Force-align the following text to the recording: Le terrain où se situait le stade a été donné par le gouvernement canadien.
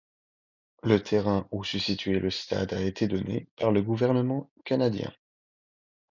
Le 0.81 1.03
terrain 1.03 1.47
où 1.51 1.63
se 1.63 1.77
situait 1.77 2.17
le 2.17 2.31
stade 2.31 2.73
a 2.73 2.81
été 2.81 3.07
donné 3.07 3.49
par 3.55 3.71
le 3.71 3.83
gouvernement 3.83 4.49
canadien. 4.65 5.13